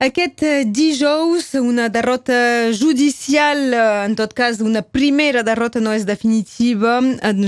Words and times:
Aquest 0.00 0.42
eh, 0.42 0.64
dijous, 0.64 1.52
una 1.60 1.90
derrota 1.92 2.72
judicial, 2.72 3.58
eh, 3.74 4.04
en 4.06 4.14
tot 4.16 4.32
cas 4.32 4.62
una 4.64 4.80
primera 4.80 5.42
derrota 5.44 5.76
no 5.76 5.92
és 5.92 6.06
definitiva, 6.08 6.94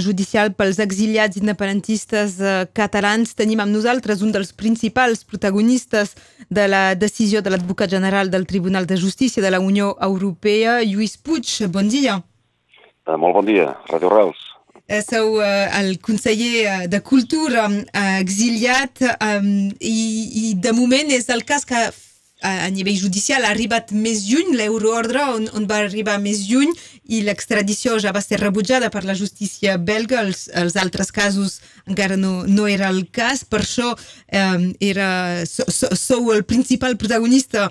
judicial 0.05 0.53
pels 0.53 0.77
exiliats 0.85 1.41
independentistes 1.41 2.37
eh, 2.45 2.67
catalans. 2.77 3.33
Tenim 3.41 3.65
amb 3.65 3.73
nosaltres 3.73 4.21
un 4.21 4.37
dels 4.37 4.53
principals 4.53 5.25
protagonistes 5.25 6.13
de 6.51 6.69
la 6.69 6.83
decisió 6.95 7.41
de 7.41 7.57
l'advocat 7.57 7.89
general 7.89 8.29
del 8.29 8.45
Tribunal 8.45 8.85
de 8.85 9.01
Justícia 9.01 9.41
de 9.41 9.51
la 9.57 9.65
Unió 9.65 9.97
Europea, 10.03 10.83
Lluís 10.85 11.17
Puig. 11.17 11.49
Bon 11.73 11.89
dia. 11.89 12.21
Molt 13.09 13.33
bon 13.33 13.49
dia, 13.49 13.79
Radio 13.89 14.13
Reals. 14.13 14.45
Sou 15.09 15.41
el 15.41 15.95
conseller 16.05 16.85
de 16.85 17.01
Cultura 17.01 17.65
exiliat 18.21 19.01
i, 19.81 20.01
i 20.45 20.55
de 20.61 20.73
moment 20.77 21.17
és 21.17 21.31
el 21.33 21.47
cas 21.49 21.65
que 21.65 21.87
a, 22.43 22.67
a 22.67 22.71
nivell 22.75 22.99
judicial 22.99 23.47
ha 23.47 23.53
arribat 23.55 23.93
més 23.95 24.27
lluny, 24.29 24.55
l'euroordre 24.59 25.25
on, 25.37 25.49
on 25.57 25.69
va 25.71 25.83
arribar 25.87 26.19
més 26.23 26.45
lluny 26.51 26.75
i 27.13 27.21
l'extradició 27.27 27.99
ja 28.01 28.13
va 28.15 28.23
ser 28.25 28.41
rebutjada 28.41 28.89
per 28.93 29.05
la 29.05 29.17
justícia 29.19 29.77
belga, 29.77 30.23
els, 30.25 30.47
els 30.57 30.77
altres 30.81 31.13
casos 31.13 31.61
encara 31.87 32.17
no, 32.17 32.45
no 32.47 32.67
era 32.71 32.89
el 32.89 33.05
cas, 33.11 33.43
per 33.45 33.63
això 33.63 33.93
eh, 34.29 34.73
era, 34.81 35.09
so, 35.49 35.67
so, 35.69 35.91
sou 35.99 36.33
el 36.35 36.45
principal 36.49 36.97
protagonista, 37.01 37.69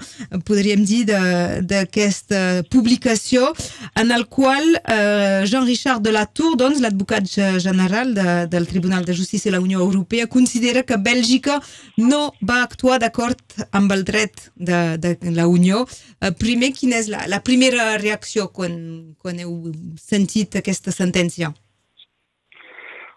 podríem 0.47 0.83
dir, 0.85 1.03
d'aquesta 1.07 2.63
publicació, 2.71 3.51
en 3.99 4.11
el 4.11 4.27
qual 4.27 4.75
eh, 4.81 5.43
Jean-Richard 5.47 6.03
de 6.03 6.13
la 6.15 6.25
Tour, 6.27 6.57
doncs, 6.59 6.81
l'advocat 6.83 7.27
general 7.63 8.13
de, 8.17 8.27
del 8.51 8.67
Tribunal 8.67 9.05
de 9.05 9.15
Justícia 9.15 9.49
de 9.51 9.57
la 9.57 9.63
Unió 9.63 9.79
Europea, 9.79 10.27
considera 10.27 10.83
que 10.83 10.99
Bèlgica 10.99 11.61
no 11.97 12.31
va 12.43 12.61
actuar 12.65 12.99
d'acord 13.01 13.39
amb 13.71 13.91
el 13.95 14.03
dret 14.03 14.51
de, 14.55 14.97
de 14.99 15.15
la 15.31 15.47
Unió. 15.47 15.85
Eh, 16.19 16.33
primer, 16.35 16.73
quina 16.75 16.99
és 16.99 17.07
la, 17.11 17.23
la 17.31 17.41
primera 17.45 17.95
reacció 17.97 18.49
quan, 18.51 19.15
quan 19.21 19.30
heu 19.39 19.71
sentit 19.99 20.57
aquesta 20.59 20.91
sentència? 20.91 21.51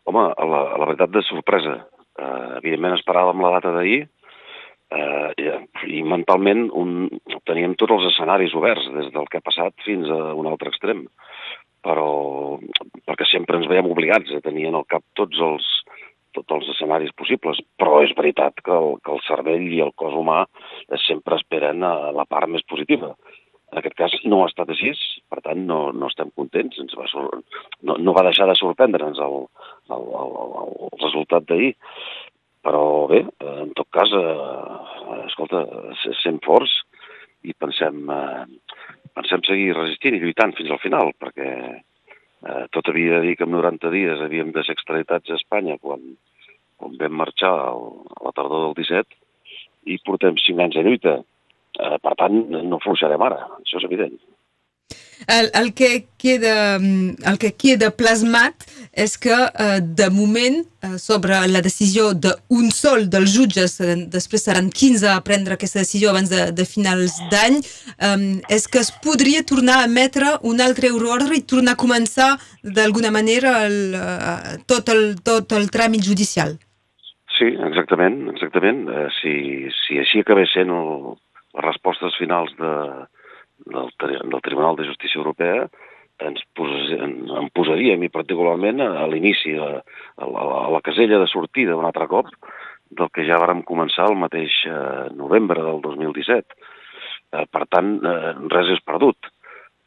Home, 0.04 0.24
la, 0.36 0.60
la 0.78 0.86
veritat 0.86 1.12
de 1.14 1.22
sorpresa. 1.24 1.78
Uh, 2.14 2.60
evidentment 2.60 2.94
esperàvem 2.94 3.40
la 3.42 3.56
data 3.56 3.72
d'ahir 3.74 4.04
uh, 4.04 5.30
i, 5.34 5.48
i 5.98 6.02
mentalment 6.06 6.68
un, 6.70 7.08
teníem 7.48 7.74
tots 7.80 7.96
els 7.96 8.06
escenaris 8.12 8.54
oberts, 8.54 8.86
des 8.94 9.08
del 9.16 9.26
que 9.30 9.40
ha 9.40 9.46
passat 9.48 9.74
fins 9.82 10.06
a 10.12 10.20
un 10.38 10.46
altre 10.46 10.70
extrem. 10.70 11.06
Però 11.84 12.60
perquè 13.08 13.26
sempre 13.28 13.58
ens 13.58 13.68
veiem 13.68 13.90
obligats 13.90 14.30
a 14.32 14.44
tenir 14.44 14.68
en 14.70 14.78
el 14.78 14.86
cap 14.88 15.02
tots 15.18 15.40
els, 15.42 15.66
tots 16.36 16.54
els 16.56 16.68
escenaris 16.74 17.12
possibles, 17.18 17.58
però 17.80 18.02
és 18.04 18.14
veritat 18.16 18.60
que 18.64 18.74
el, 18.74 18.98
que 19.04 19.12
el 19.14 19.22
cervell 19.26 19.66
i 19.72 19.80
el 19.84 19.94
cos 19.98 20.14
humà 20.18 20.44
sempre 21.06 21.38
esperen 21.40 21.82
a 21.86 22.12
la 22.14 22.26
part 22.28 22.50
més 22.50 22.64
positiva. 22.68 23.14
En 23.72 23.80
aquest 23.80 23.96
cas 23.98 24.14
no 24.28 24.44
ha 24.44 24.50
estat 24.50 24.70
així, 24.70 24.92
per 25.34 25.42
tant 25.42 25.64
no, 25.66 25.78
no 25.92 26.08
estem 26.10 26.30
contents, 26.38 26.78
ens 26.78 26.94
va 26.98 27.06
no, 27.82 27.96
no 27.98 28.14
va 28.16 28.24
deixar 28.28 28.46
de 28.50 28.56
sorprendre'ns 28.60 29.18
el, 29.27 29.40
el, 29.90 30.04
el, 30.22 30.36
el, 30.62 30.92
resultat 31.02 31.48
d'ahir. 31.48 31.72
Però 32.64 32.84
bé, 33.10 33.20
en 33.44 33.72
tot 33.77 33.90
cas, 33.92 34.12
eh, 34.16 35.16
escolta, 35.27 35.64
sent 36.22 36.38
forts 36.46 36.78
i 37.44 37.52
pensem, 37.60 37.98
eh, 38.08 38.44
pensem 39.12 39.42
seguir 39.44 39.74
resistint 39.74 40.16
i 40.16 40.22
lluitant 40.22 40.55
fins 40.56 40.72
al 40.72 40.80
final, 40.80 41.12
perquè 41.20 41.50
eh, 41.74 42.64
tot 42.72 42.88
havia 42.88 43.18
de 43.18 43.27
dir 43.27 43.36
que 43.36 43.44
en 43.44 43.52
90 43.58 43.92
dies 43.92 44.22
havíem 44.24 44.55
de 44.55 44.64
ser 44.64 44.78
extraditats 44.78 45.28
a 45.28 45.36
Espanya 45.36 45.77
quan, 45.82 46.14
quan 46.80 46.96
vam 47.02 47.20
marxar 47.20 47.52
el, 47.74 47.84
a 48.16 48.24
la 48.30 48.34
tardor 48.38 48.70
del 48.70 48.78
17 48.80 49.92
i 49.92 50.00
portem 50.06 50.40
5 50.40 50.64
anys 50.64 50.78
de 50.78 50.88
lluita 50.88 51.18
Eh, 51.74 51.96
per 51.98 52.14
tant, 52.20 52.36
no 52.70 52.78
fluixarem 52.82 53.22
ara, 53.27 53.40
això 53.58 53.80
és 53.80 53.86
evident. 53.88 54.14
El, 55.27 55.50
el, 55.54 55.72
que 55.74 56.06
queda, 56.18 56.77
el 56.77 57.38
que 57.40 57.54
queda 57.56 57.90
plasmat 57.96 58.66
és 58.92 59.16
que 59.18 59.34
eh, 59.34 59.80
de 59.80 60.08
moment 60.12 60.61
eh, 60.61 60.98
sobre 61.02 61.39
la 61.50 61.62
decisió 61.64 62.12
d'un 62.14 62.68
sol 62.74 63.08
dels 63.11 63.33
jutges, 63.34 63.78
eh, 63.80 63.96
després 64.12 64.45
seran 64.46 64.68
15 64.70 65.08
a 65.11 65.17
prendre 65.27 65.56
aquesta 65.56 65.80
decisió 65.83 66.12
abans 66.12 66.30
de, 66.30 66.50
de 66.52 66.67
finals 66.68 67.17
d'any, 67.33 67.58
eh, 67.96 68.18
és 68.52 68.68
que 68.68 68.83
es 68.84 68.92
podria 69.05 69.42
tornar 69.48 69.80
a 69.80 69.89
emetre 69.89 70.36
un 70.42 70.61
altre 70.61 70.92
euroordre 70.92 71.40
i 71.40 71.46
tornar 71.55 71.74
a 71.74 71.80
començar 71.80 72.34
d'alguna 72.62 73.11
manera 73.14 73.64
el, 73.66 73.96
tot, 74.68 74.92
el, 74.92 75.16
tot 75.24 75.56
el 75.56 75.70
tràmit 75.72 76.05
judicial. 76.05 76.55
Sí, 77.34 77.48
exactament, 77.51 78.28
exactament. 78.30 78.86
Si, 79.18 79.34
si 79.80 79.98
així 79.98 80.22
acabés 80.22 80.52
sent 80.55 80.70
el, 80.70 81.16
les 81.56 81.66
respostes 81.66 82.14
finals 82.20 82.55
de, 82.61 82.74
del, 83.67 83.91
del 83.98 84.42
Tribunal 84.42 84.77
de 84.77 84.86
Justícia 84.89 85.20
Europea 85.20 85.69
ens 86.23 86.42
pos, 86.55 86.70
en, 86.95 87.14
en 87.27 87.48
posaríem, 87.55 88.05
i 88.07 88.13
particularment 88.13 88.83
a, 88.85 89.07
l'inici, 89.11 89.57
a, 89.58 89.80
a, 90.23 90.27
a 90.27 90.69
la 90.70 90.83
casella 90.85 91.19
de 91.19 91.27
sortida 91.30 91.77
un 91.77 91.89
altre 91.89 92.07
cop, 92.11 92.30
del 92.95 93.11
que 93.11 93.25
ja 93.27 93.41
vàrem 93.42 93.64
començar 93.67 94.07
el 94.11 94.19
mateix 94.20 94.61
eh, 94.69 95.11
novembre 95.19 95.63
del 95.64 95.80
2017. 95.83 96.55
Eh, 97.35 97.47
per 97.51 97.64
tant, 97.73 97.97
eh, 97.98 98.35
res 98.52 98.70
és 98.77 98.85
perdut. 98.86 99.30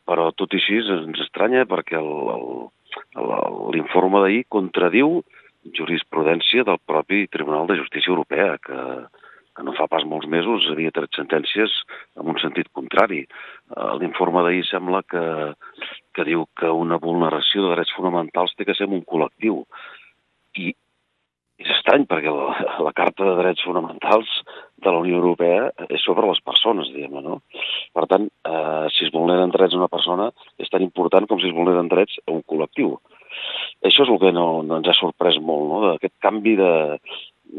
Però 0.08 0.30
tot 0.36 0.54
i 0.56 0.60
així 0.60 0.80
ens 0.82 1.20
estranya 1.26 1.66
perquè 1.68 2.00
l'informe 3.76 4.22
d'ahir 4.24 4.46
contradiu 4.52 5.22
jurisprudència 5.76 6.64
del 6.68 6.80
propi 6.88 7.26
Tribunal 7.32 7.68
de 7.68 7.76
Justícia 7.80 8.14
Europea, 8.14 8.56
que 8.64 8.78
no 9.66 9.74
fa 9.78 9.88
pas 9.92 10.06
molts 10.06 10.28
mesos 10.30 10.68
havia 10.72 10.94
tret 10.96 11.14
sentències 11.18 11.74
en 12.20 12.34
un 12.34 12.40
sentit 12.42 12.70
contrari. 12.76 13.24
Eh, 13.26 13.94
l'informe 14.02 14.44
d'ahir 14.46 14.66
sembla 14.70 15.04
que, 15.04 15.24
que 16.14 16.28
diu 16.28 16.48
que 16.58 16.70
una 16.70 17.00
vulneració 17.02 17.66
de 17.66 17.76
drets 17.76 17.96
fonamentals 17.98 18.54
té 18.58 18.68
que 18.68 18.78
ser 18.78 18.90
un 18.90 19.06
col·lectiu. 19.06 19.64
I 20.58 20.74
és 21.58 21.70
estrany 21.74 22.06
perquè 22.06 22.30
la, 22.30 22.54
la 22.86 22.94
Carta 22.94 23.26
de 23.26 23.36
Drets 23.40 23.64
Fonamentals 23.66 24.30
de 24.84 24.92
la 24.94 25.02
Unió 25.02 25.18
Europea 25.18 25.88
és 25.90 26.04
sobre 26.06 26.30
les 26.30 26.42
persones, 26.46 26.92
diguem 26.94 27.18
no? 27.26 27.40
Per 27.98 28.06
tant, 28.12 28.28
eh, 28.46 28.86
si 28.94 29.08
es 29.08 29.14
vulneren 29.14 29.54
drets 29.54 29.74
a 29.74 29.80
una 29.82 29.90
persona 29.90 30.30
és 30.62 30.70
tan 30.70 30.86
important 30.86 31.26
com 31.26 31.42
si 31.42 31.50
es 31.50 31.56
vulneren 31.58 31.90
drets 31.90 32.20
a 32.28 32.36
un 32.36 32.44
col·lectiu. 32.46 33.00
Això 33.86 34.06
és 34.06 34.12
el 34.12 34.22
que 34.22 34.34
no, 34.34 34.62
no 34.66 34.78
ens 34.78 34.90
ha 34.92 34.98
sorprès 34.98 35.42
molt, 35.42 35.66
no? 35.72 35.82
d'aquest 35.88 36.14
canvi 36.22 36.56
de, 36.62 36.72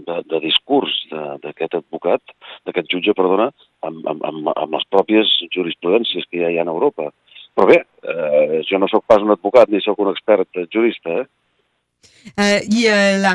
de, 0.06 0.18
de 0.30 0.40
discurs 0.44 0.94
d'aquest 1.44 1.78
advocat, 1.80 2.36
d'aquest 2.68 2.90
jutge, 2.92 3.14
perdona, 3.18 3.50
amb, 3.86 4.04
amb, 4.12 4.22
amb, 4.30 4.52
amb 4.54 4.76
les 4.76 4.86
pròpies 4.92 5.32
jurisprudències 5.54 6.28
que 6.28 6.42
ja 6.42 6.52
hi 6.52 6.60
ha 6.60 6.66
en 6.66 6.74
Europa. 6.74 7.10
Però 7.58 7.66
bé, 7.66 7.82
eh, 8.06 8.62
jo 8.68 8.78
no 8.78 8.88
sóc 8.90 9.06
pas 9.10 9.24
un 9.24 9.34
advocat 9.34 9.70
ni 9.70 9.82
sóc 9.82 9.98
un 10.04 10.12
expert 10.12 10.62
jurista, 10.70 11.22
eh? 11.22 11.26
Uh, 12.36 12.60
I 12.70 12.84
uh, 12.86 13.16
la, 13.22 13.32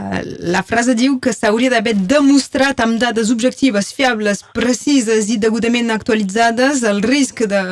la 0.54 0.62
frase 0.64 0.94
diu 0.96 1.18
que 1.24 1.34
s'hauria 1.34 1.72
d'haver 1.74 1.96
demostrat 2.08 2.80
amb 2.84 3.00
dades 3.02 3.32
objectives, 3.34 3.90
fiables, 3.96 4.44
precises 4.56 5.32
i 5.34 5.40
degudament 5.42 5.90
actualitzades 5.92 6.84
el 6.88 7.02
risc 7.04 7.42
de, 7.50 7.64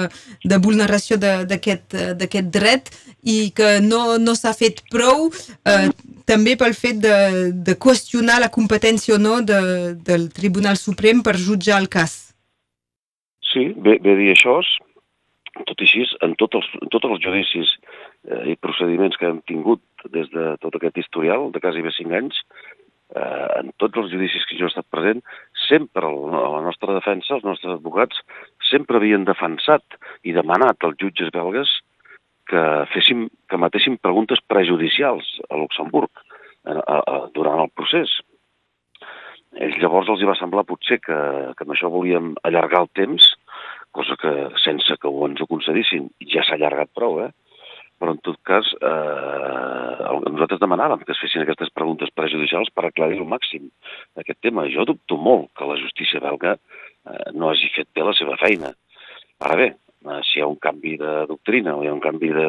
de 0.44 0.59
vulneració 0.66 1.19
d'aquest 1.22 2.50
dret 2.51 2.90
i 3.22 3.51
que 3.56 3.78
no, 3.85 4.18
no 4.18 4.34
s'ha 4.35 4.56
fet 4.57 4.81
prou 4.91 5.30
uh, 5.30 5.88
també 6.28 6.56
pel 6.59 6.76
fet 6.78 7.00
de, 7.04 7.16
de 7.54 7.76
qüestionar 7.80 8.40
la 8.44 8.52
competència 8.54 9.16
o 9.16 9.22
no 9.22 9.40
de, 9.46 9.62
del 10.08 10.30
Tribunal 10.36 10.80
Suprem 10.80 11.24
per 11.26 11.38
jutjar 11.40 11.80
el 11.82 11.90
cas. 11.92 12.34
Sí, 13.52 13.72
bé, 13.76 13.98
bé 14.00 14.16
dir 14.20 14.31
això, 14.31 14.60
tot 15.68 15.81
i 15.81 15.88
així, 15.88 16.06
en, 16.26 16.36
tot 16.40 16.56
els, 16.60 16.68
en 16.80 16.92
tots 16.94 17.10
els 17.10 17.24
judicis 17.24 17.74
eh, 18.28 18.54
i 18.54 18.60
procediments 18.60 19.18
que 19.20 19.28
hem 19.28 19.42
tingut 19.50 19.84
des 20.14 20.30
de 20.31 20.54
tot 20.64 20.78
aquest 20.78 21.02
historial 21.02 21.50
de 21.52 21.62
quasi 21.64 21.84
bé 21.84 21.92
5 21.98 22.16
anys, 22.22 22.40
eh, 23.16 23.48
en 23.60 23.74
tots 23.81 24.00
els 24.00 24.12
judicis 24.14 24.48
que 24.48 24.58
jo 24.60 24.70
he 24.70 24.72
estat 24.72 24.88
present, 24.94 25.22
sempre 25.68 26.08
a 26.08 26.48
la 26.56 26.64
nostra 26.66 26.96
defensa, 26.96 27.36
els 27.38 27.48
nostres 27.48 27.76
advocats, 27.76 28.24
sempre 28.72 29.01
havien 29.01 29.28
defensat 29.28 30.00
i 30.24 30.36
demanat 30.38 30.88
als 30.88 31.00
jutges 31.01 31.34
belgues 31.36 31.80
que 32.48 32.64
féssim, 32.94 33.28
que 33.50 33.60
matéssim 33.60 33.98
preguntes 34.02 34.42
prejudicials 34.48 35.28
a 35.50 35.60
Luxemburg 35.60 36.12
a, 36.66 36.76
a, 36.78 36.98
a, 36.98 37.18
durant 37.36 37.64
el 37.64 37.72
procés. 37.76 38.14
Ells 39.60 39.78
llavors 39.84 40.10
els 40.12 40.22
hi 40.24 40.30
va 40.30 40.38
semblar 40.40 40.68
potser 40.68 41.02
que, 41.04 41.20
que 41.58 41.66
amb 41.66 41.76
això 41.76 41.92
volíem 41.92 42.34
allargar 42.48 42.86
el 42.86 42.92
temps, 42.96 43.34
cosa 43.92 44.16
que 44.20 44.32
sense 44.64 44.96
que 45.00 45.10
ho 45.10 45.26
ens 45.28 45.42
ho 45.44 45.48
concedissin 45.50 46.08
ja 46.32 46.46
s'ha 46.48 46.56
allargat 46.56 46.94
prou, 46.96 47.20
eh? 47.26 47.32
però 48.02 48.16
en 48.16 48.22
tot 48.26 48.40
cas 48.48 48.66
eh, 48.82 49.98
nosaltres 50.26 50.62
demanàvem 50.64 51.04
que 51.06 51.14
es 51.14 51.22
fessin 51.22 51.44
aquestes 51.44 51.70
preguntes 51.76 52.10
prejudicials 52.18 52.72
per 52.74 52.88
aclarir 52.88 53.20
al 53.22 53.30
màxim 53.30 53.68
aquest 54.18 54.40
tema. 54.42 54.66
Jo 54.74 54.88
dubto 54.90 55.20
molt 55.22 55.52
que 55.58 55.68
la 55.70 55.78
justícia 55.78 56.24
belga 56.24 56.56
eh, 56.56 57.28
no 57.38 57.52
hagi 57.52 57.70
fet 57.76 57.92
bé 57.94 58.08
la 58.08 58.16
seva 58.18 58.40
feina. 58.42 58.74
Ara 59.46 59.60
bé, 59.60 59.68
eh, 59.70 59.91
si 60.27 60.39
hi 60.39 60.44
ha 60.44 60.50
un 60.50 60.59
canvi 60.62 60.95
de 61.01 61.25
doctrina 61.30 61.75
o 61.75 61.83
hi 61.83 61.89
ha 61.89 61.94
un 61.94 62.03
canvi 62.03 62.31
de, 62.33 62.48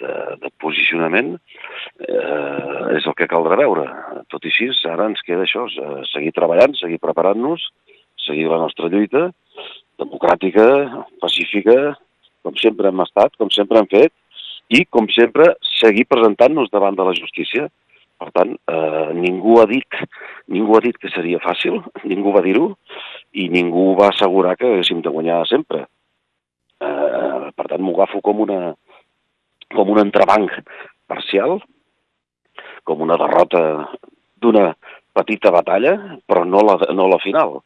de, 0.00 0.14
de 0.42 0.50
posicionament, 0.62 1.34
eh, 2.00 2.96
és 2.98 3.06
el 3.06 3.16
que 3.18 3.30
caldrà 3.30 3.58
veure. 3.60 3.86
Tot 4.32 4.44
i 4.44 4.52
així, 4.52 4.70
ara 4.90 5.08
ens 5.10 5.22
queda 5.26 5.46
això, 5.46 5.66
seguir 6.12 6.34
treballant, 6.36 6.76
seguir 6.80 7.00
preparant-nos, 7.02 7.68
seguir 8.24 8.48
la 8.50 8.62
nostra 8.62 8.90
lluita 8.92 9.28
democràtica, 10.00 10.66
pacífica, 11.22 11.94
com 12.44 12.56
sempre 12.60 12.90
hem 12.90 13.02
estat, 13.04 13.34
com 13.38 13.50
sempre 13.54 13.80
hem 13.80 13.88
fet, 13.90 14.12
i, 14.74 14.84
com 14.90 15.08
sempre, 15.12 15.52
seguir 15.78 16.06
presentant-nos 16.10 16.72
davant 16.72 16.96
de 16.98 17.06
la 17.06 17.14
justícia. 17.16 17.68
Per 18.20 18.30
tant, 18.34 18.54
eh, 18.70 19.08
ningú 19.18 19.58
ha 19.60 19.66
dit 19.70 19.98
ningú 20.54 20.76
ha 20.76 20.82
dit 20.84 20.96
que 21.00 21.10
seria 21.10 21.40
fàcil, 21.42 21.80
ningú 22.04 22.32
va 22.34 22.42
dir-ho, 22.44 22.74
i 23.32 23.48
ningú 23.52 23.94
va 23.98 24.10
assegurar 24.12 24.56
que 24.56 24.68
haguéssim 24.68 25.02
de 25.02 25.12
guanyar 25.12 25.44
sempre. 25.50 25.84
Per 27.64 27.70
tant, 27.72 27.80
m'ho 27.80 27.94
agafo 27.96 28.20
com, 28.20 28.42
una, 28.44 28.74
com 29.72 29.88
un 29.94 30.02
entrebanc 30.02 30.52
parcial, 31.08 31.56
com 32.84 33.00
una 33.00 33.16
derrota 33.16 33.62
d'una 34.36 34.66
petita 35.16 35.48
batalla, 35.54 35.94
però 36.28 36.44
no 36.44 36.60
la, 36.60 36.76
no 36.92 37.08
la 37.08 37.20
final. 37.22 37.56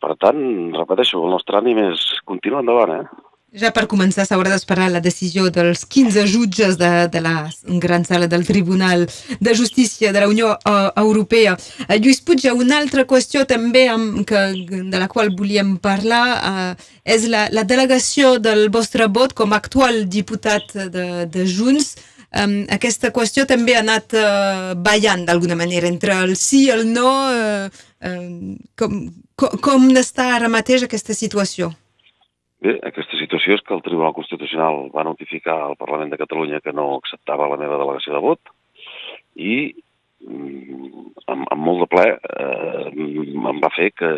Per 0.00 0.12
tant, 0.20 0.42
repeteixo, 0.76 1.22
el 1.24 1.32
nostre 1.32 1.56
ànim 1.56 1.80
és 1.86 2.04
continuar 2.28 2.60
endavant, 2.66 2.92
eh? 2.98 3.29
Ja 3.50 3.72
per 3.74 3.88
començar 3.90 4.22
s'haurà 4.28 4.52
d'esperar 4.52 4.86
la 4.94 5.00
decisió 5.02 5.48
dels 5.50 5.80
15 5.90 6.22
jutges 6.30 6.76
de, 6.78 6.90
de 7.10 7.20
la 7.24 7.48
gran 7.82 8.04
sala 8.06 8.28
del 8.30 8.44
Tribunal 8.46 9.08
de 9.40 9.54
Justícia 9.58 10.12
de 10.12 10.20
la 10.22 10.28
Unió 10.30 10.52
uh, 10.54 10.92
Europea. 11.02 11.56
Uh, 11.88 11.96
Lluís 11.98 12.20
Puig, 12.22 12.46
una 12.54 12.78
altra 12.78 13.02
qüestió 13.10 13.42
també 13.50 13.88
amb, 13.90 14.22
que, 14.22 14.44
de 14.70 15.02
la 15.02 15.08
qual 15.10 15.34
volíem 15.34 15.74
parlar 15.82 16.22
uh, 16.36 16.86
és 17.02 17.26
la, 17.26 17.48
la 17.50 17.66
delegació 17.66 18.36
del 18.38 18.68
vostre 18.70 19.10
vot 19.10 19.34
com 19.34 19.50
a 19.50 19.58
actual 19.58 20.04
diputat 20.06 20.70
de, 20.94 21.26
de 21.26 21.50
Junts. 21.50 21.96
Um, 22.30 22.60
aquesta 22.70 23.10
qüestió 23.10 23.48
també 23.50 23.74
ha 23.74 23.82
anat 23.82 24.14
uh, 24.14 24.78
ballant 24.78 25.26
d'alguna 25.26 25.58
manera 25.58 25.90
entre 25.90 26.14
el 26.22 26.36
sí 26.38 26.68
i 26.68 26.72
el 26.78 26.86
no. 26.86 27.18
Uh, 27.34 27.86
uh, 28.06 28.56
com, 28.78 29.00
com, 29.34 29.58
com 29.58 29.92
està 29.98 30.36
ara 30.38 30.46
mateix 30.46 30.86
aquesta 30.86 31.18
situació? 31.18 31.74
Bé, 32.60 32.74
aquesta 32.84 33.16
situació 33.16 33.56
és 33.56 33.62
que 33.64 33.72
el 33.72 33.80
Tribunal 33.84 34.12
Constitucional 34.16 34.90
va 34.92 35.06
notificar 35.06 35.56
al 35.64 35.78
Parlament 35.80 36.10
de 36.12 36.18
Catalunya 36.20 36.60
que 36.60 36.74
no 36.76 36.90
acceptava 36.98 37.48
la 37.48 37.56
meva 37.60 37.78
delegació 37.80 38.12
de 38.12 38.20
vot 38.20 38.52
i 39.40 39.54
mm, 40.26 41.04
amb, 41.32 41.46
amb 41.46 41.64
molt 41.64 41.86
de 41.86 41.88
ple 41.94 42.04
eh, 42.18 42.90
em 42.92 43.62
va 43.64 43.72
fer 43.72 43.88
que 43.96 44.10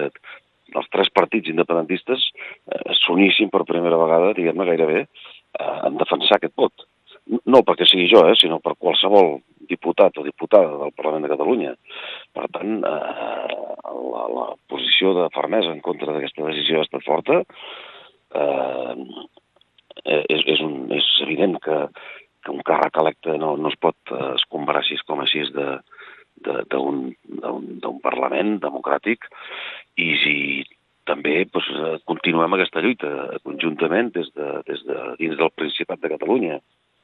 els 0.75 0.89
tres 0.91 1.11
partits 1.15 1.53
independentistes 1.53 2.25
eh, 2.33 2.97
s'unissin 3.03 3.53
per 3.53 3.63
primera 3.69 4.01
vegada, 4.01 4.33
diguem-ne 4.35 4.67
gairebé, 4.73 5.05
eh, 5.07 5.77
en 5.87 6.01
defensar 6.01 6.41
aquest 6.41 6.57
vot. 6.59 6.87
No 7.47 7.63
perquè 7.63 7.87
sigui 7.87 8.09
jo, 8.11 8.25
eh, 8.27 8.35
sinó 8.41 8.59
per 8.65 8.75
qualsevol 8.75 9.37
diputat 9.71 10.19
o 10.19 10.27
diputada 10.27 10.81
del 10.81 10.95
Parlament 10.97 11.29
de 11.29 11.33
Catalunya. 11.37 11.77
Per 12.35 12.49
tant, 12.57 12.75
eh, 12.91 13.57
la, 13.87 14.27
la 14.39 14.49
posició 14.73 15.15
de 15.21 15.31
fermesa 15.35 15.71
en 15.71 15.81
contra 15.85 16.11
d'aquesta 16.13 16.49
decisió 16.51 16.81
ha 16.81 16.89
estat 16.89 17.07
forta, 17.07 17.43
eh, 18.35 18.95
és, 20.03 20.43
és, 20.49 20.61
un, 20.65 20.89
evident 21.25 21.59
que, 21.63 21.79
que 22.43 22.51
un 22.53 22.63
càrrec 22.67 22.99
electe 23.03 23.39
no, 23.39 23.57
no 23.57 23.69
es 23.73 23.79
pot 23.81 23.97
eh, 24.13 24.35
escombrar 24.37 24.83
així 24.83 24.99
com 25.07 25.23
així 25.23 25.45
d'un 26.43 27.99
Parlament 28.03 28.57
democràtic 28.63 29.29
i 30.03 30.09
si 30.23 30.37
també 31.07 31.45
doncs, 31.51 32.03
continuem 32.09 32.55
aquesta 32.57 32.83
lluita 32.83 33.11
conjuntament 33.47 34.13
des 34.15 34.29
de, 34.39 34.49
des 34.69 34.81
de 34.87 34.99
dins 35.21 35.37
del 35.39 35.51
Principat 35.55 35.99
de 36.03 36.13
Catalunya 36.15 36.57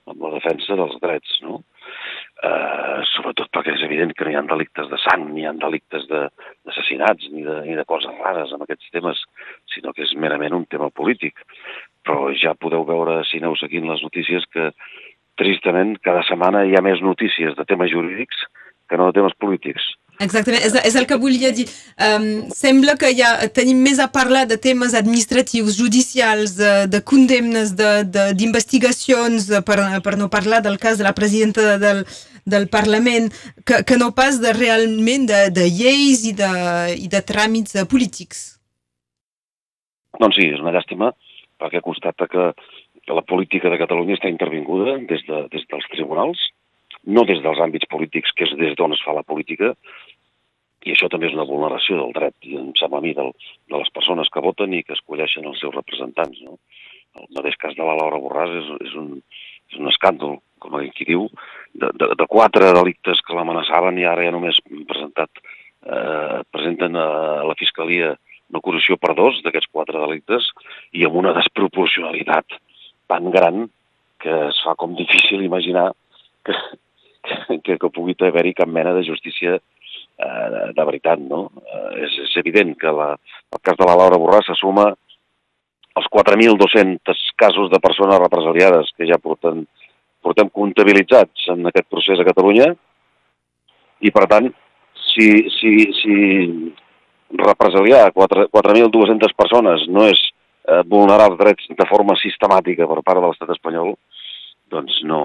amb 0.08 0.22
la 0.24 0.34
defensa 0.38 0.76
dels 0.78 0.96
drets, 1.02 1.40
no? 1.44 1.62
Eh, 2.38 2.98
sobretot 3.16 3.48
perquè 3.50 3.72
és 3.74 3.80
evident 3.82 4.12
que 4.14 4.22
no 4.22 4.30
hi 4.30 4.36
ha 4.38 4.44
delictes 4.46 4.86
de 4.92 4.98
sang, 5.02 5.24
ni 5.32 5.42
hi 5.42 5.48
ha 5.48 5.54
delictes 5.58 6.04
d'assassinats, 6.06 7.26
ni, 7.32 7.42
de, 7.42 7.56
ni 7.66 7.74
de 7.74 7.84
coses 7.88 8.14
rares 8.22 8.52
amb 8.54 8.62
aquests 8.62 8.92
temes, 8.94 9.24
sinó 9.74 9.90
que 9.94 10.04
és 10.06 10.14
merament 10.14 10.54
un 10.54 10.66
tema 10.70 10.86
polític. 10.94 11.42
Però 12.06 12.30
ja 12.38 12.54
podeu 12.54 12.86
veure, 12.86 13.24
si 13.26 13.42
aneu 13.42 13.58
seguint 13.58 13.90
les 13.90 14.04
notícies, 14.06 14.46
que 14.54 14.70
tristament 15.38 15.96
cada 16.06 16.22
setmana 16.30 16.62
hi 16.66 16.78
ha 16.78 16.84
més 16.84 17.02
notícies 17.02 17.58
de 17.58 17.66
temes 17.66 17.90
jurídics 17.90 18.46
que 18.88 18.96
no 18.96 19.10
de 19.10 19.18
temes 19.18 19.34
polítics. 19.38 19.84
Exactament, 20.18 20.64
és, 20.66 20.74
és 20.82 20.96
el 20.98 21.06
que 21.06 21.18
volia 21.20 21.52
dir. 21.54 21.68
Um, 22.02 22.48
sembla 22.50 22.96
que 22.98 23.12
ja 23.14 23.36
tenim 23.54 23.78
més 23.84 24.00
a 24.02 24.08
parlar 24.10 24.48
de 24.50 24.56
temes 24.58 24.96
administratius, 24.98 25.76
judicials, 25.78 26.56
de, 26.58 26.72
de 26.90 27.00
condemnes, 27.06 27.76
d'investigacions, 27.78 29.46
per, 29.68 29.78
per 30.02 30.16
no 30.18 30.30
parlar 30.32 30.62
del 30.64 30.80
cas 30.82 30.98
de 30.98 31.06
la 31.06 31.14
presidenta 31.14 31.76
del, 31.78 32.02
del 32.50 32.68
Parlament, 32.72 33.30
que, 33.64 33.82
que 33.86 33.98
no 34.00 34.12
pas 34.16 34.40
de, 34.42 34.52
realment 34.56 35.28
de, 35.30 35.42
de 35.54 35.68
lleis 35.70 36.24
i 36.28 36.34
de, 36.36 36.52
i 36.98 37.08
de 37.12 37.22
tràmits 37.24 37.76
polítics. 37.90 38.44
Doncs 40.18 40.38
sí, 40.40 40.48
és 40.50 40.60
una 40.62 40.74
llàstima, 40.74 41.12
perquè 41.60 41.82
constata 41.84 42.26
que, 42.30 42.50
que 43.04 43.16
la 43.16 43.24
política 43.26 43.70
de 43.70 43.80
Catalunya 43.80 44.16
està 44.18 44.30
intervinguda 44.32 44.98
des, 45.10 45.24
de, 45.28 45.44
des 45.52 45.66
dels 45.70 45.90
tribunals, 45.94 46.40
no 47.08 47.24
des 47.28 47.40
dels 47.44 47.60
àmbits 47.62 47.88
polítics, 47.90 48.34
que 48.36 48.48
és 48.48 48.54
des 48.58 48.74
d'on 48.78 48.94
es 48.96 49.02
fa 49.04 49.14
la 49.16 49.26
política, 49.26 49.74
i 50.86 50.94
això 50.94 51.08
també 51.10 51.28
és 51.28 51.36
una 51.36 51.46
vulneració 51.48 51.98
del 51.98 52.14
dret, 52.16 52.34
i 52.46 52.56
em 52.60 52.70
sembla 52.78 53.00
a 53.00 53.04
mi, 53.04 53.14
del, 53.16 53.32
de 53.70 53.80
les 53.80 53.90
persones 53.94 54.30
que 54.32 54.42
voten 54.44 54.74
i 54.74 54.82
que 54.86 54.94
escolleixen 54.96 55.46
els 55.50 55.60
seus 55.62 55.74
representants. 55.74 56.40
No? 56.46 56.58
El 57.18 57.30
mateix 57.36 57.58
cas 57.60 57.74
de 57.78 57.86
la 57.86 57.96
Laura 57.98 58.20
Borràs 58.22 58.54
és, 58.60 58.68
és, 58.86 58.94
un, 59.00 59.10
és 59.72 59.80
un 59.80 59.90
escàndol, 59.90 60.38
com 60.62 60.78
qui 60.94 61.08
diu, 61.08 61.26
de, 61.74 61.90
de, 61.94 62.10
de 62.18 62.26
quatre 62.26 62.72
delictes 62.76 63.20
que 63.26 63.36
l'amenaçaven 63.36 63.98
i 64.00 64.06
ara 64.08 64.24
ja 64.26 64.34
només 64.34 64.60
presentat, 64.88 65.30
eh, 65.86 66.40
presenten 66.52 66.96
a 66.96 67.08
la 67.48 67.56
Fiscalia 67.58 68.14
una 68.48 68.62
acusació 68.62 68.96
per 68.96 69.14
dos 69.16 69.42
d'aquests 69.44 69.70
quatre 69.72 70.00
delictes 70.00 70.46
i 70.96 71.04
amb 71.04 71.18
una 71.20 71.34
desproporcionalitat 71.36 72.56
tan 73.08 73.30
gran 73.34 73.66
que 74.22 74.34
es 74.48 74.60
fa 74.64 74.74
com 74.74 74.96
difícil 74.98 75.44
imaginar 75.44 75.90
que, 76.44 76.54
que, 77.64 77.76
que 77.76 77.92
pugui 77.94 78.16
haver-hi 78.18 78.54
cap 78.56 78.70
mena 78.72 78.94
de 78.96 79.04
justícia 79.06 79.58
eh, 79.58 80.72
de 80.74 80.84
veritat, 80.84 81.20
no? 81.20 81.48
Eh, 81.62 82.06
és, 82.06 82.16
és 82.26 82.38
evident 82.40 82.74
que 82.80 82.92
la, 82.94 83.12
el 83.52 83.62
cas 83.62 83.78
de 83.78 83.86
la 83.86 83.98
Laura 84.00 84.18
Borràs 84.20 84.48
s'assuma 84.50 84.88
els 85.98 86.08
4.200 86.14 87.22
casos 87.36 87.70
de 87.72 87.80
persones 87.82 88.20
represaliades 88.22 88.92
que 88.96 89.08
ja 89.08 89.18
porten, 89.22 89.66
portem 90.28 90.52
comptabilitzats 90.52 91.48
en 91.54 91.66
aquest 91.70 91.88
procés 91.88 92.20
a 92.20 92.28
Catalunya 92.28 92.68
i, 94.04 94.12
per 94.14 94.26
tant, 94.30 94.52
si, 95.08 95.28
si, 95.56 95.72
si 95.98 96.16
represaliar 97.48 98.12
4.200 98.14 99.34
persones 99.36 99.88
no 99.90 100.06
és 100.08 100.20
eh, 100.68 100.82
vulnerar 100.86 101.32
drets 101.40 101.68
de 101.80 101.88
forma 101.88 102.16
sistemàtica 102.20 102.86
per 102.88 103.02
part 103.02 103.20
de 103.20 103.26
l'estat 103.26 103.52
espanyol, 103.56 103.94
doncs 104.72 105.00
no, 105.08 105.22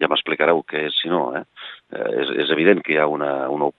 ja 0.00 0.08
m'explicareu 0.10 0.62
què 0.68 0.86
és 0.88 0.98
si 1.02 1.10
no. 1.12 1.30
Eh? 1.36 1.42
Eh, 1.94 2.10
és, 2.22 2.34
és 2.44 2.52
evident 2.54 2.82
que 2.84 2.94
hi 2.94 3.00
ha 3.00 3.08
una, 3.10 3.48
una, 3.52 3.70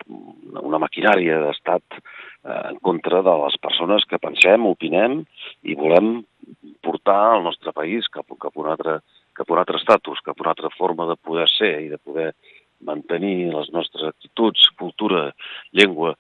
una 0.62 0.82
maquinària 0.82 1.40
d'estat 1.46 1.98
eh, 1.98 2.62
en 2.72 2.82
contra 2.84 3.24
de 3.26 3.38
les 3.46 3.58
persones 3.64 4.08
que 4.10 4.22
pensem, 4.22 4.68
opinem 4.70 5.22
i 5.64 5.78
volem 5.80 6.20
portar 6.84 7.38
el 7.38 7.46
nostre 7.48 7.74
país 7.76 8.08
cap, 8.12 8.28
cap, 8.42 8.56
un 8.58 8.72
altre, 8.74 9.00
cap 9.38 9.50
un 9.52 9.62
altre 9.62 9.80
estatus, 9.80 10.22
cap 10.26 10.40
una 10.42 10.52
altra 10.54 10.72
forma 10.78 11.08
de 11.10 11.18
poder 11.18 11.48
ser 11.52 11.74
i 11.86 11.90
de 11.92 12.00
poder 12.00 12.32
mantenir 12.82 13.52
les 13.54 13.70
nostres 13.76 14.04
actituds, 14.10 14.70
cultura, 14.78 15.30
llengua, 15.72 16.16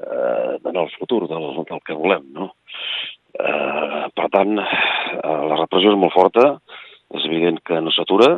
eh, 0.00 0.58
en 0.64 0.76
el 0.76 0.90
futur 0.98 1.26
del, 1.28 1.48
del 1.68 1.82
que 1.84 1.96
volem. 1.96 2.26
No? 2.32 2.52
Eh, 3.36 4.04
per 4.16 4.28
tant, 4.32 4.58
eh, 4.58 5.38
la 5.50 5.60
repressió 5.60 5.92
és 5.92 6.00
molt 6.00 6.14
forta, 6.16 6.46
és 7.14 7.26
evident 7.28 7.60
que 7.64 7.80
no 7.80 7.92
s'atura, 7.94 8.36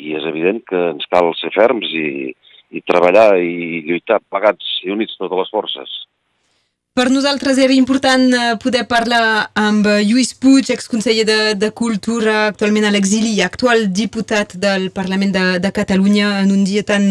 i 0.00 0.14
és 0.16 0.24
evident 0.24 0.62
que 0.66 0.80
ens 0.94 1.08
cal 1.12 1.30
ser 1.36 1.52
ferms 1.54 1.90
i, 1.92 2.30
i 2.72 2.82
treballar 2.86 3.34
i 3.42 3.82
lluitar 3.86 4.22
plegats 4.32 4.78
i 4.86 4.94
units 4.94 5.18
totes 5.20 5.42
les 5.42 5.52
forces. 5.52 5.96
Per 6.90 7.06
nosaltres 7.06 7.54
era 7.62 7.70
important 7.70 8.32
eh, 8.34 8.56
poder 8.58 8.80
parlar 8.90 9.22
amb 9.54 9.86
Lluís 10.02 10.32
Puig, 10.34 10.72
exconseller 10.74 11.22
de, 11.28 11.36
de 11.54 11.68
Cultura, 11.70 12.48
actualment 12.48 12.88
a 12.88 12.90
l'exili 12.90 13.30
i 13.36 13.44
actual 13.46 13.84
diputat 13.94 14.56
del 14.58 14.88
Parlament 14.90 15.30
de, 15.36 15.44
de 15.62 15.70
Catalunya 15.70 16.32
en 16.40 16.50
un 16.50 16.64
dia 16.66 16.82
tan, 16.82 17.06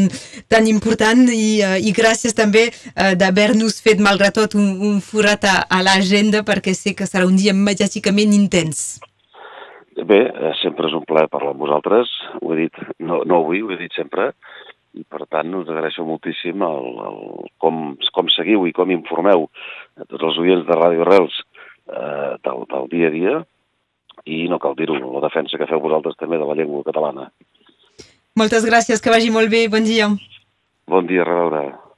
tan 0.51 0.67
important. 0.67 1.23
I, 1.31 1.63
uh, 1.63 1.77
i 1.79 1.95
gràcies 1.95 2.35
també 2.35 2.65
d'haver-nos 2.91 3.79
fet, 3.79 4.03
malgrat 4.03 4.35
tot, 4.35 4.59
un, 4.59 4.67
un 4.83 4.99
forat 4.99 5.47
a, 5.47 5.55
a 5.71 5.79
l'agenda 5.87 6.43
perquè 6.43 6.75
sé 6.75 6.91
que 6.91 7.07
serà 7.07 7.23
un 7.23 7.39
dia 7.39 7.55
mediàticament 7.55 8.35
intens. 8.35 8.99
Bé, 9.95 10.25
eh, 10.27 10.51
sempre 10.59 10.91
és 10.91 10.95
un 10.95 11.07
plaer 11.07 11.31
parlar 11.31 11.55
amb 11.55 11.63
vosaltres, 11.63 12.11
ho 12.43 12.51
he 12.53 12.65
dit, 12.65 12.83
no, 12.99 13.23
no 13.27 13.39
avui, 13.41 13.63
ho 13.63 13.71
he 13.71 13.79
dit 13.79 13.95
sempre, 13.95 14.29
i 14.99 15.05
per 15.07 15.25
tant 15.31 15.55
us 15.55 15.69
agraeixo 15.71 16.05
moltíssim 16.07 16.63
el, 16.65 16.89
el, 17.09 17.21
com, 17.63 17.93
com 18.15 18.31
seguiu 18.33 18.67
i 18.67 18.75
com 18.75 18.91
informeu 18.93 19.47
a 19.99 20.05
tots 20.05 20.31
els 20.31 20.39
oients 20.43 20.67
de 20.67 20.77
Ràdio 20.77 21.05
Arrels 21.05 21.39
eh, 21.39 22.35
del, 22.45 22.65
del 22.73 22.89
dia 22.91 23.09
a 23.09 23.15
dia, 23.15 23.35
i 24.29 24.45
no 24.51 24.59
cal 24.61 24.75
dir-ho, 24.77 24.99
la 24.99 25.23
defensa 25.25 25.57
que 25.57 25.67
feu 25.69 25.81
vosaltres 25.83 26.17
també 26.19 26.37
de 26.39 26.47
la 26.47 26.57
llengua 26.59 26.83
catalana. 26.87 27.29
Moltes 28.39 28.65
gràcies, 28.67 29.01
que 29.03 29.11
vagi 29.13 29.31
molt 29.33 29.51
bé, 29.51 29.67
bon 29.71 29.87
dia. 29.87 30.09
Bon 30.89 31.07
dia, 31.07 31.23
a 31.23 31.29
reveure. 31.29 31.88